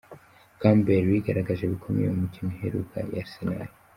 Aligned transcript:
Campbell 0.59 1.05
yigaragaje 1.13 1.63
bikomeye 1.73 2.07
mu 2.11 2.17
mikino 2.25 2.49
iheruka 2.57 2.95
ya 2.99 3.15
Arsenal. 3.23 3.69